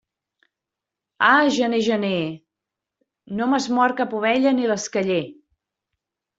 Ah, 1.31 1.43
gener, 1.57 1.81
gener, 1.89 2.23
no 3.43 3.51
m'has 3.53 3.69
mort 3.79 4.03
cap 4.03 4.19
ovella 4.23 4.57
ni 4.59 4.69
l'esqueller. 4.75 5.23